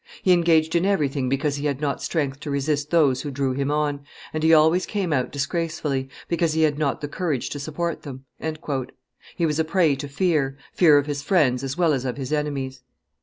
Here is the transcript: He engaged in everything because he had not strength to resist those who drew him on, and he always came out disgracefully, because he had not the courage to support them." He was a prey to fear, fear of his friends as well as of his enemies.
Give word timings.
He 0.23 0.33
engaged 0.33 0.73
in 0.75 0.83
everything 0.83 1.29
because 1.29 1.57
he 1.57 1.67
had 1.67 1.79
not 1.79 2.01
strength 2.01 2.39
to 2.39 2.49
resist 2.49 2.89
those 2.89 3.21
who 3.21 3.29
drew 3.29 3.51
him 3.53 3.69
on, 3.69 3.99
and 4.33 4.41
he 4.41 4.51
always 4.51 4.87
came 4.87 5.13
out 5.13 5.31
disgracefully, 5.31 6.09
because 6.27 6.53
he 6.53 6.63
had 6.63 6.79
not 6.79 7.01
the 7.01 7.07
courage 7.07 7.51
to 7.51 7.59
support 7.59 8.01
them." 8.01 8.25
He 9.35 9.45
was 9.45 9.59
a 9.59 9.63
prey 9.63 9.93
to 9.97 10.07
fear, 10.07 10.57
fear 10.73 10.97
of 10.97 11.05
his 11.05 11.21
friends 11.21 11.63
as 11.63 11.77
well 11.77 11.93
as 11.93 12.03
of 12.03 12.17
his 12.17 12.33
enemies. 12.33 12.81